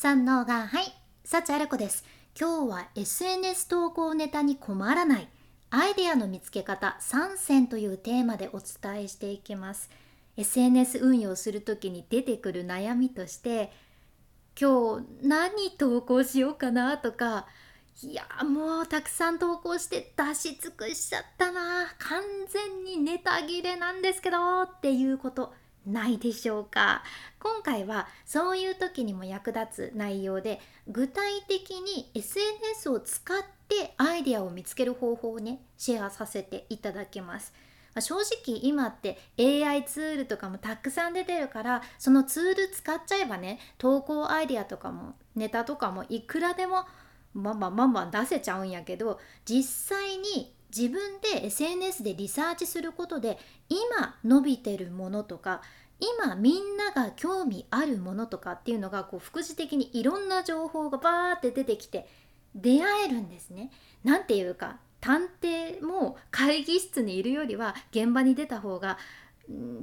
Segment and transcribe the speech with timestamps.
[0.00, 0.84] 三能がはい。
[1.24, 2.04] 幸あれ子です。
[2.40, 5.28] 今日は SNS 投稿ネタに困らない。
[5.70, 6.96] アイデアの見つけ方。
[7.00, 9.90] 3選というテーマでお伝えしていきます。
[10.36, 13.72] SNS 運用する時に出てくる悩みとして
[14.56, 17.48] 今日何投稿しようかなとか
[18.00, 21.92] いやもうたくさん投稿して出し尽くしちゃったな。
[21.98, 25.52] 完全にネタ切れなんですけどっていうこと。
[25.88, 27.02] ないでしょうか。
[27.38, 37.52] 今回はそういう時にも役立つ内容で具体的に SNS を使ってアイデアを見つける方法をねシェアさせていただきます。
[37.94, 46.84] ま正直今って AI ツールとかもたくさん出てるからそのツール使っちゃえばね投稿アイデアとかもネタとかもいくらでも
[47.34, 55.62] バンバンバンバン出せちゃうんやけど実際に自分で SNS でリサーチすることで今伸びてるものとか
[56.00, 62.06] 今みんなが興味あるものとかっていうのがこう副次的にいろんな情報がバーって出てきて
[62.54, 63.70] 出会えるんですね。
[64.04, 68.98] なんていうか探偵も会議室にいるよりは現場に出た方が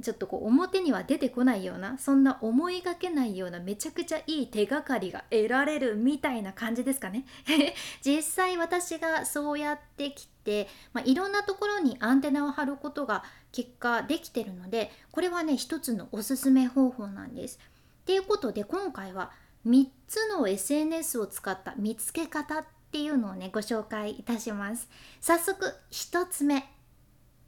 [0.00, 7.24] ちょっとこう表には出てこないようなそんな思いがけないようなめちゃくちゃいい手がかりが得られるみたいな感じですかね
[8.04, 13.24] 実際私がそうやってきて、まあ、いろんなところにアンテナを張ることが
[13.56, 17.58] 結果できてるのでこれはね一つのおすすめ方法なんです。
[18.04, 19.32] ということで今回は
[19.66, 24.90] 3つの SNS を使った見つけ方っていうのをねご紹介いたします。
[25.22, 26.70] 早速1つ目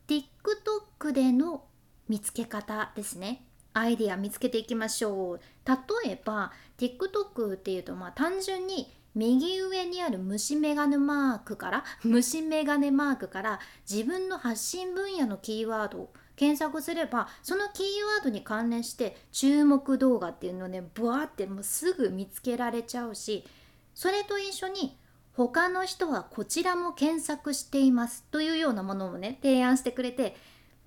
[0.07, 1.65] TikTok での
[2.09, 3.45] 見つけ方ですね
[3.79, 5.41] アイディア見つけていきましょう。
[5.67, 23.45] 例えば TikTok っていうとまあ単純に右上にある虫眼鏡マークから 虫眼鏡マークから自分の発信分野のキーワードを検索すればそのキーワードに関連して注目動画っていうのをねブワーってもうすぐ見つけられちゃうし
[23.95, 24.97] それと一緒に
[25.33, 30.37] 他の人はこちらも検索していますというようなものもね提案してくれて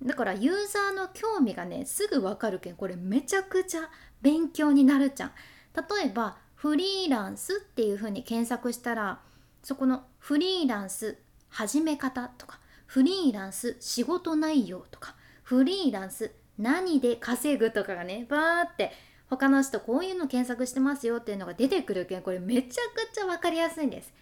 [0.04, 3.88] だからユーザーの興味がねすぐわかるけんこれめちゃくちゃ
[4.20, 5.32] 勉強になるじゃん。
[5.74, 9.20] 例えばフリーランスっていうふうに検索したら
[9.62, 11.18] そこのフリーランス
[11.48, 18.92] 始め方とかフリーランス仕事内容とかフリーランス何で稼ぐとかがねバーって
[19.28, 24.12] 他の人こういうの検索してますよっていうのが出てくるけんこれめちゃくちゃ分かりやすいんです。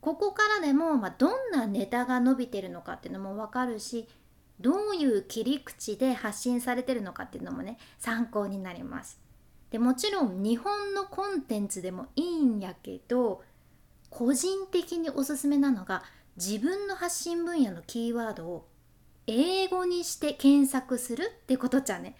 [0.00, 4.06] ここからでも、まあ、どんなネタが伸びてるのかっていうのも分かるし
[4.60, 9.20] どういう切り口で発信されてるのかっていうのもね参考になります。
[9.70, 13.42] でもちろん日本のコンテンツでもいいんやけど
[14.10, 16.04] 個人的におすすめなのが
[16.36, 18.68] 自分の発信分野のキーワードを
[19.26, 22.16] 英語にして検索するってことじゃね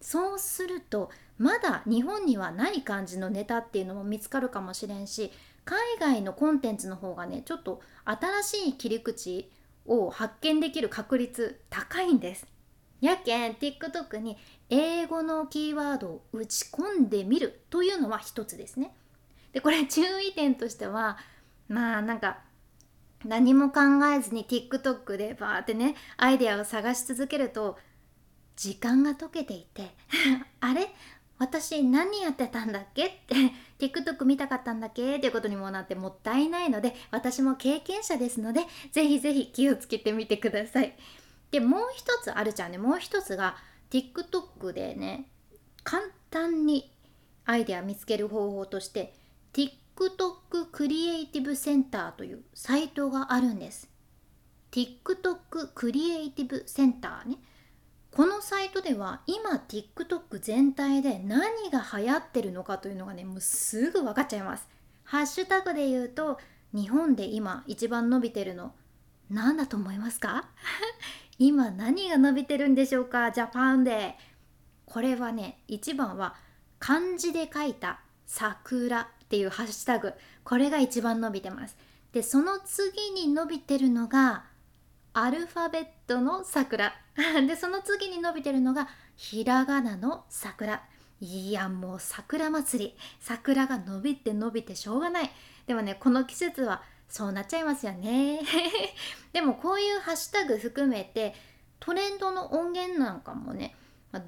[0.00, 5.30] そうするとまだ日本にはない感じのネタっていうのも見つかるかもしれんし
[5.64, 9.50] 海外のコンテンツの方がねちょっと新しい切り口
[9.88, 12.46] を発見できる確率高いんです。
[13.00, 14.36] やけん TikTok に
[14.70, 18.94] 英語のキーワードを打ち込んでみるというのは一つですね。
[19.52, 21.16] でこれ注意点としては
[21.68, 22.38] まあなんか
[23.24, 23.80] 何も考
[24.14, 27.78] えずに TikTok でバーってねアイデアを探し続けると
[28.56, 29.94] 時間が解けていて
[30.60, 30.92] あれ？
[31.38, 33.06] 私何やってたんだっけ？
[33.06, 33.34] って
[33.78, 35.16] TikTok 見たかったんだっけ？
[35.16, 38.62] っていうことにもなってもったいないので私も経験者ですので
[38.92, 40.96] ぜひぜひ気をつけてみてください。
[41.50, 42.78] でもう一つあるじゃんね。
[42.78, 43.56] もう一つが
[43.90, 45.26] TikTok でね
[45.84, 46.92] 簡単に
[47.44, 49.14] アイデア見つける方法として
[49.52, 53.88] TikTok クリエイティブセンターというサイトがあるんです。
[54.70, 57.36] TikTok クリエイティブセンターね。
[58.18, 64.66] このサイトでは今 TikTok 全体で何が流行ってるのかというのがねもうすぐ分かっちゃいます。
[65.04, 66.36] ハッシュタグで言うと
[66.74, 68.74] 日本で今一番伸びてるの
[69.30, 70.48] 何だと思いますか？
[71.38, 73.30] 今何が伸びてるんでしょうか？
[73.30, 74.16] ジャパンで。
[74.84, 76.34] これはね一番は
[76.80, 80.12] 漢字で書いた桜っていうハッシュタグ。
[80.42, 81.76] これが一番伸びてます。
[82.10, 84.42] でその次に伸びてるのが
[85.20, 86.94] アルファベットの桜。
[87.48, 90.84] でその次に伸びてるのがひらがなの桜。
[91.20, 92.96] いやもう桜祭り。
[93.18, 95.30] 桜が伸びて伸びてしょうがない。
[95.66, 98.42] でもねこの季節はそうなっちゃいますよね。
[99.32, 101.34] でもこういうハッシュタグ含めて
[101.80, 103.74] トレンドの音源なんかもね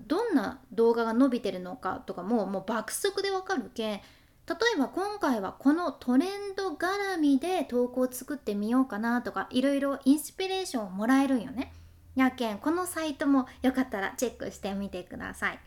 [0.08, 4.00] どんな動画が伸びてるのかとかももう爆速でわかるけん
[4.48, 11.72] 例えば今回はこのトレンド絡みで投稿を作ってみようかなとかいろいろインスピレーションをもらえるんよね。
[12.16, 15.58] やけんこのサイトもよかったらチェックしてみてください。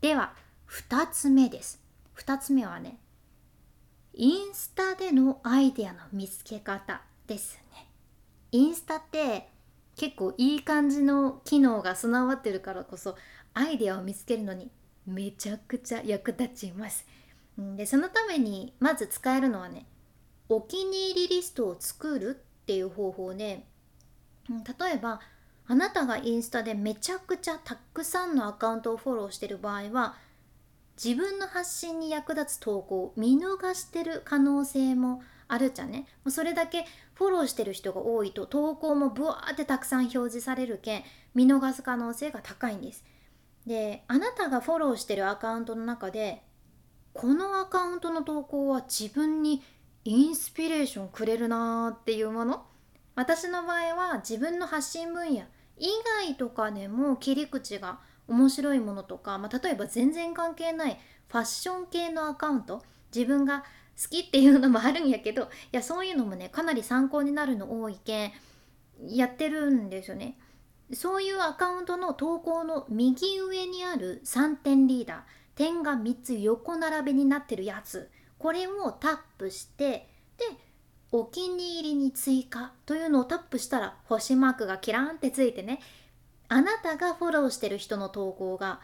[0.00, 0.34] では
[0.68, 1.80] 2つ目です。
[2.16, 2.98] 2つ目はね
[4.12, 7.86] インスタでのアイデアの見つけ方ですね
[8.52, 9.48] インスタって
[9.96, 13.16] 結構いい感じの機能が備わってるからこそ
[13.54, 14.70] アイデアを見つけるのに
[15.06, 17.06] めちゃくちゃ役立ちます
[17.76, 19.86] でそのためにまず使えるのはね
[20.48, 23.66] お気に入りリストを作るっていう方法で
[24.48, 25.20] 例えば
[25.66, 30.16] あなたがインスタでめちゃくちゃたくさんのアカウントをフォローしてる場合は
[31.02, 36.06] 自分の発信に役立つ投稿を見逃してる可能性もあるじゃね。
[36.28, 36.84] それだけ
[37.14, 41.04] フォローしてる人が多いと投稿もブワーってたくさん表示されるけん
[41.34, 43.04] 見逃す可能性が高いんです。
[43.66, 46.42] であなたがフォローしてるアカウントの中で
[47.12, 49.62] このアカウントの投稿は自分に
[50.04, 52.64] インスピレーションくれるなーっていうもの？
[53.14, 55.42] 私の場合は自分の発信分野
[55.76, 55.88] 以
[56.24, 57.98] 外とかでも切り口が
[58.28, 62.82] 面白いものとか、まあ、例えば全然関係ないファッション系のアカウント。
[63.12, 63.64] 自分が
[64.00, 68.32] 好きっていうのもあるんやけどいやそういうのもねかなり参考になるの多いけん
[69.08, 70.38] やってるんですよね。
[70.92, 75.18] そういうアカウントの投稿の右上にある3点リーダー。
[75.54, 78.10] 点が3つ横並びになってるやつ。
[78.38, 80.08] これをタップして
[80.38, 80.44] で
[81.12, 82.72] お気に入りに追加。
[82.86, 85.80] というのをタップしたら星マークがキラーンってついてね
[86.48, 88.80] あなたがフォローしてる人の投稿が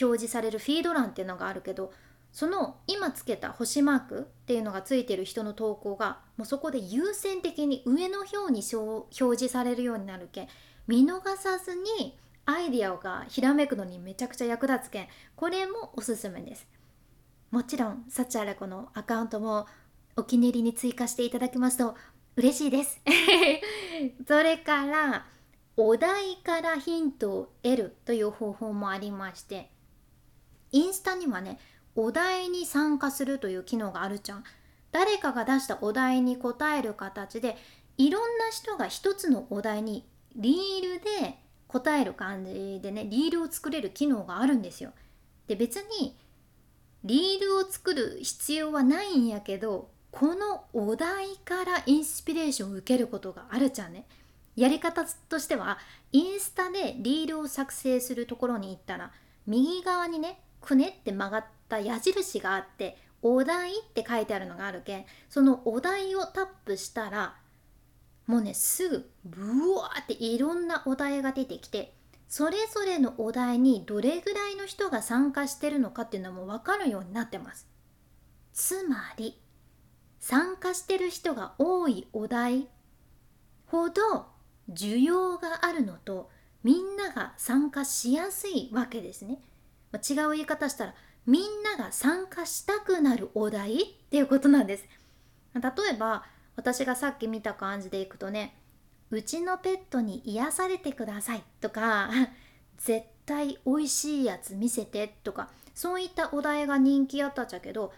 [0.00, 1.92] 表示されるフィード欄っていうのがあるけど
[2.32, 10.48] その今つけた星マークっていうのがついてる人の投稿がもうそこで優先的に上の表に表示されるようになるけん
[10.86, 16.66] 見逃さずにアイディアがひらめくのにめちゃくちゃ役立つけんこれもおすすめです。
[17.50, 19.66] もちろん幸あれ子のアカウントも
[20.16, 21.96] お気に入りに追加していただきますと
[22.36, 23.00] 嬉しいです。
[24.26, 25.26] それから
[25.76, 29.70] お題からヒントを得るという方法もありまして
[30.72, 31.58] インスタにはね
[31.96, 34.44] お題に参加するという機能があるじゃん。
[34.92, 37.56] 誰かが出したお題に答える形で
[37.98, 41.25] いろんな人が一つのお題にリールで
[41.80, 44.92] 答える感じでねリールを作れる機能があるんですよ。
[45.46, 46.16] で別に
[47.04, 54.06] リールを作る必要はないんやけどこのお題からインスピレーションを受けることがあるじゃんね。
[54.56, 55.78] やり方としては
[56.12, 59.12] インスタでリールを作成するところに行ったら
[59.46, 67.34] 右側にねくねって曲がった矢印があってお題って書いてあるのがあるけんそのお題をタップしたら
[68.26, 71.94] もうねすぐブワーっていろんなお題が出てきて
[72.28, 77.68] それぞれのお題にどれぐらいの人が参加してるのかっていうのも分かるようになってます
[78.52, 79.40] つまり
[80.18, 82.68] 参加してる人が多いお題
[83.66, 84.26] ほど
[84.72, 86.30] 需要があるのと
[86.62, 89.38] みんなが参加しやすいわけですね。
[89.92, 90.94] まあ違う言い方したら
[91.26, 94.84] みんなが参加したくなるお題っていうことなんです。
[95.54, 95.60] 例
[95.92, 96.24] えば
[96.56, 98.56] 私がさっき見た感じでいくとね
[99.10, 102.10] 「うちのペットに癒されてください」とか
[102.78, 107.92] 「絶対おいしいやつ見せて」とかそういったお題が人気あったっちゃけど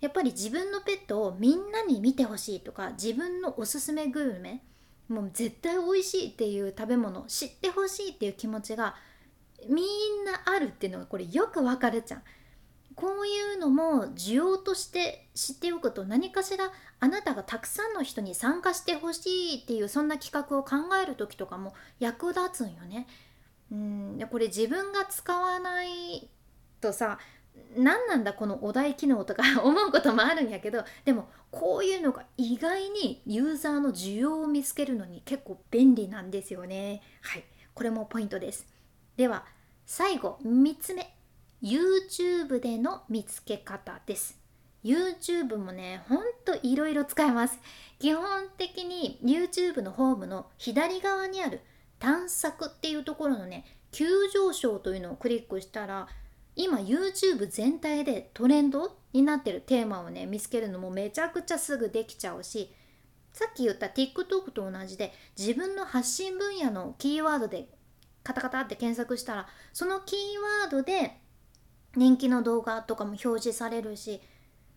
[0.00, 4.62] やっぱり自分のペットをみんなに見てほしいとか自分のおすすめグルメ
[5.08, 8.96] もう絶対美味しいっていう食べ物知ってほしいっていう気持ちが
[9.68, 12.22] みんなあるっていうのがこれよくわかるじゃん。
[12.94, 16.70] こういうのも需要として知っておくと何かしら
[17.00, 23.06] あなたがたくさんの人に参加してほしいっていうそんな企画を考える時とかも役立つんよね。
[23.72, 24.18] うん。
[24.18, 26.28] でこれ自分が使わない
[26.80, 27.18] とさ
[27.76, 37.02] 何なんだこのお題機能とか 思うこともあるんやけどでもこういうのが意外にユーザーの需要を見つけるのに結構便利なんですよね。
[37.22, 37.44] はい。
[37.74, 38.66] これもポイントです。
[39.16, 39.44] では
[39.86, 41.14] 最後3つ目。
[41.64, 44.38] YouTube での見つけ方です。
[44.84, 47.58] YouTube もねほんといろいろ使えます。
[47.98, 51.62] 基本的に YouTube のホームの左側にある
[51.98, 56.06] 探索っていうところのね急上昇というのをクリックしたら
[56.54, 62.74] 今 YouTube 全体でトレンドになってるテーマをね見つけるのもめちゃくちゃすぐできちゃうし
[63.32, 67.68] さっき言った TikTok と同じで自分の発信分野のキーワードで
[68.22, 70.18] カタカタって検索したらそのキー
[70.62, 71.23] ワードで
[71.96, 74.20] 人気の動画とかも表示されるし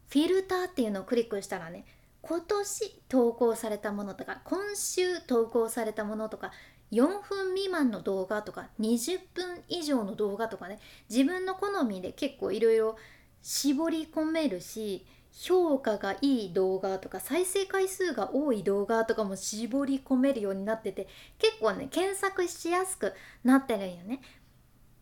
[0.10, 1.86] フィルターっていうのをクリックしたらね
[2.22, 6.52] 今年投稿されたものとか今週投稿されたものとか
[6.92, 12.98] 4分未満の動画とか20分以上の動画とかね自分の好みで結構いろいろ
[13.42, 21.08] 絞り込めるし評価がいい動画とか再生回数が多い動画とかも絞り込めるようになってて
[21.38, 24.22] 結構ね検索しやすくなってるんよね。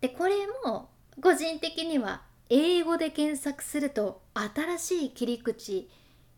[0.02, 0.90] でこれも
[1.22, 5.90] 個人的には英語で検索すると新しい切り口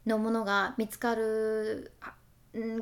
[0.05, 1.91] のものが見つかる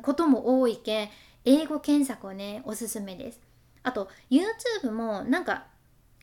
[0.02, 1.08] ことも多いけん
[1.44, 3.40] 英語検索をねおすすめです。
[3.82, 5.66] あと YouTube もなんか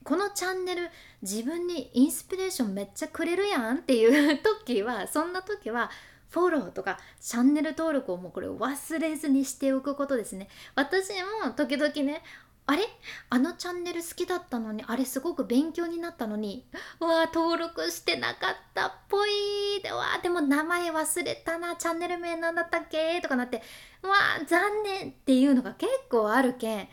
[0.04, 0.90] このチャンネル
[1.22, 5.90] 自分にインスピレーションめっちゃくれるやんっていう時はそんな時は
[6.30, 10.50] フォローとかチャンネル登録をもうこれ忘れずにしておくことですね。
[10.76, 11.10] 私
[11.44, 12.22] も時々ね
[12.66, 12.84] あれ？
[13.30, 16.66] あのチャンネル好きだったのにあれすごく勉強になったのに
[17.02, 23.20] うわ登録してなかったっぽいでわでも名前忘れたなチャンネル名なんだったっけ？
[23.22, 23.62] とかなって
[24.02, 24.16] うわ
[24.48, 26.88] 残念っていうのが結構あるけん。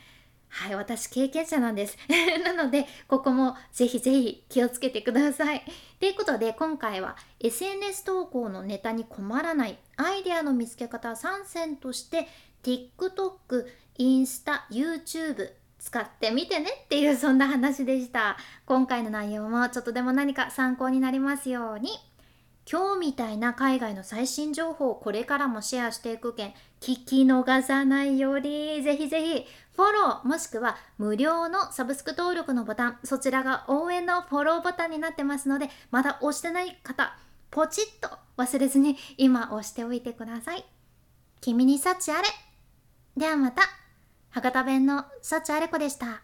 [0.53, 1.97] はい私経験者なんです。
[2.45, 5.65] なのでここもぜひぜひ気をつけてください。
[6.01, 12.27] ということで今回は SNS 投稿のネタに困らないアイデアの見つけ方3選として
[12.65, 13.67] TikTok、
[13.99, 18.37] インスタ、YouTube 使ってみてねっていうそんな話でした。
[18.67, 21.91] 今回の内容もちょっとでも何か参考になりますように。
[22.71, 26.49] 今日みたいな海外の最新情報をこれからもシェアしていくけん
[26.81, 37.17] 聞き逃さないようにぜひぜひフォローもしくは無料のサブスク登録のボタンそちらが応援のフォローボタンになってますのでまだ押してない方
[37.51, 40.65] ポチッと忘れずに今押しておいてください。
[41.41, 42.29] 君に幸あれ。
[43.17, 43.80] ではまた。
[44.31, 46.23] 博多弁の幸あれ子でした。